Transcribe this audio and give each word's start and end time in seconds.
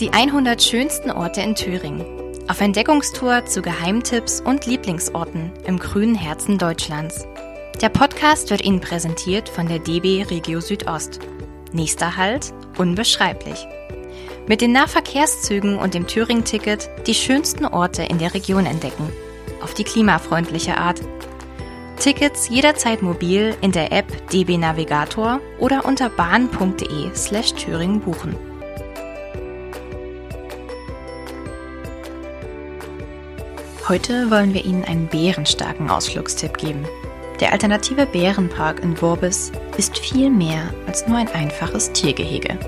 Die 0.00 0.14
100 0.14 0.62
schönsten 0.62 1.10
Orte 1.10 1.42
in 1.42 1.54
Thüringen. 1.54 2.06
Auf 2.48 2.62
Entdeckungstour 2.62 3.44
zu 3.44 3.60
Geheimtipps 3.60 4.40
und 4.40 4.64
Lieblingsorten 4.64 5.52
im 5.66 5.78
grünen 5.78 6.14
Herzen 6.14 6.56
Deutschlands. 6.56 7.26
Der 7.82 7.90
Podcast 7.90 8.48
wird 8.48 8.64
Ihnen 8.64 8.80
präsentiert 8.80 9.50
von 9.50 9.68
der 9.68 9.78
DB 9.78 10.22
Regio 10.22 10.62
Südost. 10.62 11.20
Nächster 11.74 12.16
Halt, 12.16 12.54
unbeschreiblich. 12.78 13.66
Mit 14.48 14.62
den 14.62 14.72
Nahverkehrszügen 14.72 15.76
und 15.78 15.92
dem 15.92 16.06
Thüringen-Ticket 16.06 16.88
die 17.06 17.12
schönsten 17.12 17.66
Orte 17.66 18.02
in 18.02 18.16
der 18.16 18.32
Region 18.32 18.64
entdecken. 18.64 19.12
Auf 19.62 19.74
die 19.74 19.84
klimafreundliche 19.84 20.78
Art. 20.78 21.02
Tickets 21.98 22.48
jederzeit 22.48 23.02
mobil 23.02 23.54
in 23.60 23.72
der 23.72 23.92
App 23.92 24.30
DB 24.30 24.56
Navigator 24.56 25.40
oder 25.58 25.84
unter 25.84 26.08
bahn.de 26.08 27.14
slash 27.14 27.52
Thüringen 27.52 28.00
buchen. 28.00 28.49
Heute 33.88 34.30
wollen 34.30 34.54
wir 34.54 34.64
Ihnen 34.64 34.84
einen 34.84 35.08
bärenstarken 35.08 35.90
Ausflugstipp 35.90 36.58
geben. 36.58 36.84
Der 37.40 37.52
alternative 37.52 38.06
Bärenpark 38.06 38.80
in 38.82 39.00
Worbis 39.00 39.50
ist 39.78 39.98
viel 39.98 40.30
mehr 40.30 40.72
als 40.86 41.08
nur 41.08 41.16
ein 41.16 41.28
einfaches 41.28 41.90
Tiergehege. 41.92 42.58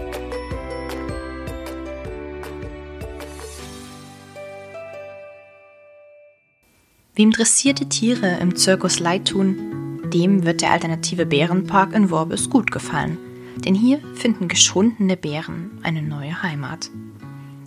Wem 7.14 7.30
dressierte 7.30 7.88
Tiere 7.88 8.38
im 8.40 8.56
Zirkus 8.56 8.98
leid 8.98 9.28
tun, 9.28 10.00
dem 10.12 10.44
wird 10.44 10.62
der 10.62 10.72
alternative 10.72 11.26
Bärenpark 11.26 11.92
in 11.92 12.10
Worbis 12.10 12.48
gut 12.48 12.72
gefallen. 12.72 13.18
Denn 13.56 13.74
hier 13.74 14.00
finden 14.14 14.48
geschundene 14.48 15.18
Bären 15.18 15.78
eine 15.82 16.02
neue 16.02 16.42
Heimat. 16.42 16.90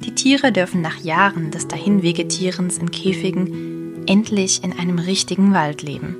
Die 0.05 0.13
Tiere 0.13 0.51
dürfen 0.51 0.81
nach 0.81 0.99
Jahren 0.99 1.51
des 1.51 1.67
Dahinvegetierens 1.67 2.77
in 2.77 2.91
Käfigen 2.91 4.05
endlich 4.07 4.63
in 4.63 4.77
einem 4.77 4.99
richtigen 4.99 5.53
Wald 5.53 5.81
leben. 5.81 6.15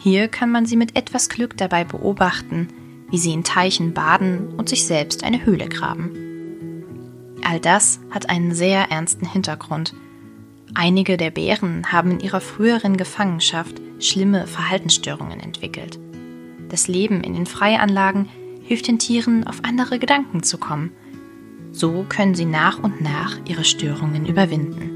Hier 0.00 0.28
kann 0.28 0.50
man 0.50 0.66
sie 0.66 0.76
mit 0.76 0.96
etwas 0.96 1.28
Glück 1.28 1.56
dabei 1.56 1.84
beobachten, 1.84 2.68
wie 3.10 3.18
sie 3.18 3.32
in 3.32 3.44
Teichen 3.44 3.94
baden 3.94 4.48
und 4.56 4.68
sich 4.68 4.84
selbst 4.86 5.24
eine 5.24 5.46
Höhle 5.46 5.68
graben. 5.68 6.10
All 7.44 7.60
das 7.60 8.00
hat 8.10 8.28
einen 8.28 8.54
sehr 8.54 8.90
ernsten 8.90 9.26
Hintergrund, 9.26 9.94
Einige 10.76 11.16
der 11.16 11.30
Bären 11.30 11.92
haben 11.92 12.10
in 12.10 12.20
ihrer 12.20 12.40
früheren 12.40 12.96
Gefangenschaft 12.96 13.80
schlimme 14.00 14.48
Verhaltensstörungen 14.48 15.38
entwickelt. 15.38 16.00
Das 16.68 16.88
Leben 16.88 17.22
in 17.22 17.34
den 17.34 17.46
Freianlagen 17.46 18.28
hilft 18.62 18.88
den 18.88 18.98
Tieren, 18.98 19.46
auf 19.46 19.62
andere 19.62 20.00
Gedanken 20.00 20.42
zu 20.42 20.58
kommen. 20.58 20.90
So 21.74 22.06
können 22.08 22.34
sie 22.34 22.46
nach 22.46 22.78
und 22.78 23.02
nach 23.02 23.36
ihre 23.46 23.64
Störungen 23.64 24.24
überwinden. 24.24 24.90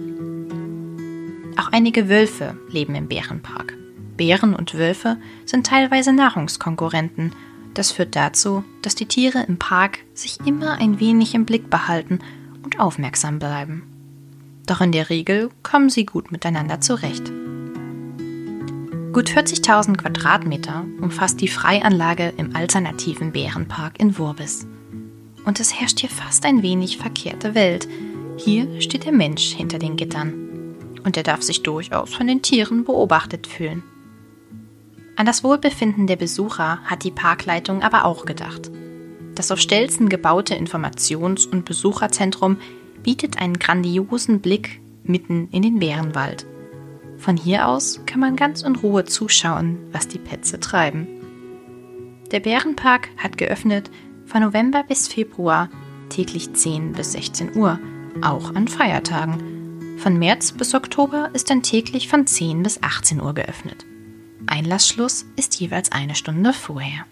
Auch 1.58 1.68
einige 1.72 2.08
Wölfe 2.08 2.56
leben 2.70 2.94
im 2.94 3.08
Bärenpark. 3.08 3.74
Bären 4.16 4.54
und 4.54 4.78
Wölfe 4.78 5.18
sind 5.44 5.66
teilweise 5.66 6.14
Nahrungskonkurrenten. 6.14 7.34
Das 7.74 7.92
führt 7.92 8.16
dazu, 8.16 8.64
dass 8.80 8.94
die 8.94 9.06
Tiere 9.06 9.44
im 9.46 9.58
Park 9.58 9.98
sich 10.14 10.38
immer 10.46 10.78
ein 10.80 10.98
wenig 11.00 11.34
im 11.34 11.44
Blick 11.44 11.68
behalten 11.68 12.20
und 12.62 12.80
aufmerksam 12.80 13.38
bleiben 13.38 13.82
doch 14.68 14.80
in 14.80 14.92
der 14.92 15.10
Regel 15.10 15.50
kommen 15.62 15.88
sie 15.88 16.04
gut 16.04 16.30
miteinander 16.30 16.80
zurecht. 16.80 17.32
Gut 19.12 19.30
40.000 19.30 19.96
Quadratmeter 19.96 20.84
umfasst 21.00 21.40
die 21.40 21.48
Freianlage 21.48 22.32
im 22.36 22.54
alternativen 22.54 23.32
Bärenpark 23.32 23.98
in 23.98 24.18
Wurbis. 24.18 24.66
Und 25.48 25.60
es 25.60 25.72
herrscht 25.72 26.00
hier 26.00 26.10
fast 26.10 26.44
ein 26.44 26.60
wenig 26.60 26.98
verkehrte 26.98 27.54
Welt. 27.54 27.88
Hier 28.36 28.82
steht 28.82 29.06
der 29.06 29.12
Mensch 29.12 29.54
hinter 29.54 29.78
den 29.78 29.96
Gittern. 29.96 30.34
Und 31.04 31.16
er 31.16 31.22
darf 31.22 31.40
sich 31.40 31.62
durchaus 31.62 32.12
von 32.12 32.26
den 32.26 32.42
Tieren 32.42 32.84
beobachtet 32.84 33.46
fühlen. 33.46 33.82
An 35.16 35.24
das 35.24 35.42
Wohlbefinden 35.42 36.06
der 36.06 36.16
Besucher 36.16 36.80
hat 36.84 37.02
die 37.02 37.10
Parkleitung 37.10 37.80
aber 37.82 38.04
auch 38.04 38.26
gedacht. 38.26 38.70
Das 39.36 39.50
auf 39.50 39.58
Stelzen 39.58 40.10
gebaute 40.10 40.54
Informations- 40.54 41.46
und 41.46 41.64
Besucherzentrum 41.64 42.58
bietet 43.02 43.40
einen 43.40 43.58
grandiosen 43.58 44.40
Blick 44.40 44.82
mitten 45.02 45.48
in 45.50 45.62
den 45.62 45.78
Bärenwald. 45.78 46.44
Von 47.16 47.38
hier 47.38 47.68
aus 47.68 48.02
kann 48.04 48.20
man 48.20 48.36
ganz 48.36 48.60
in 48.60 48.76
Ruhe 48.76 49.06
zuschauen, 49.06 49.78
was 49.92 50.08
die 50.08 50.18
Petze 50.18 50.60
treiben. 50.60 51.06
Der 52.32 52.40
Bärenpark 52.40 53.08
hat 53.16 53.38
geöffnet 53.38 53.90
von 54.28 54.42
November 54.42 54.84
bis 54.84 55.08
Februar 55.08 55.68
täglich 56.10 56.52
10 56.52 56.92
bis 56.92 57.12
16 57.12 57.56
Uhr, 57.56 57.78
auch 58.22 58.54
an 58.54 58.68
Feiertagen. 58.68 59.96
Von 59.98 60.18
März 60.18 60.52
bis 60.52 60.74
Oktober 60.74 61.30
ist 61.32 61.50
dann 61.50 61.62
täglich 61.62 62.08
von 62.08 62.26
10 62.26 62.62
bis 62.62 62.82
18 62.82 63.20
Uhr 63.20 63.34
geöffnet. 63.34 63.84
Einlassschluss 64.46 65.26
ist 65.36 65.58
jeweils 65.60 65.92
eine 65.92 66.14
Stunde 66.14 66.52
vorher. 66.52 67.04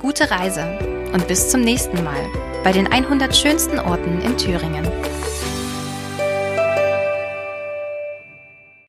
Gute 0.00 0.30
Reise 0.30 0.78
und 1.12 1.28
bis 1.28 1.50
zum 1.50 1.60
nächsten 1.60 2.02
Mal 2.04 2.28
bei 2.62 2.72
den 2.72 2.86
100 2.86 3.36
schönsten 3.36 3.78
Orten 3.78 4.20
in 4.20 4.36
Thüringen. 4.36 4.86